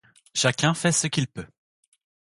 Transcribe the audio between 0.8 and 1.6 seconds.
ce qu'il peut.